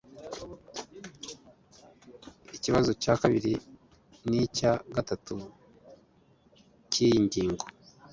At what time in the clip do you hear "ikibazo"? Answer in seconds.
2.55-2.91